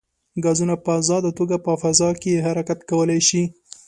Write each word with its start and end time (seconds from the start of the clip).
ګازونه 0.43 0.75
په 0.85 0.91
ازاده 0.99 1.31
توګه 1.39 1.55
په 1.65 1.71
فضا 1.81 2.09
کې 2.21 2.43
حرکت 2.45 2.79
کولی 2.89 3.19
شي. 3.27 3.43